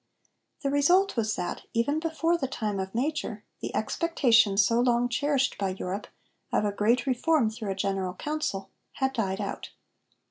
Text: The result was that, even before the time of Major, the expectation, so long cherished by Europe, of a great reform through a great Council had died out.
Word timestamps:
The 0.63 0.71
result 0.71 1.15
was 1.15 1.35
that, 1.35 1.61
even 1.75 1.99
before 1.99 2.35
the 2.35 2.47
time 2.47 2.79
of 2.79 2.95
Major, 2.95 3.43
the 3.61 3.75
expectation, 3.75 4.57
so 4.57 4.79
long 4.79 5.07
cherished 5.09 5.59
by 5.59 5.75
Europe, 5.77 6.07
of 6.51 6.65
a 6.65 6.71
great 6.71 7.05
reform 7.05 7.51
through 7.51 7.69
a 7.69 7.75
great 7.75 8.17
Council 8.17 8.71
had 8.93 9.13
died 9.13 9.39
out. 9.39 9.69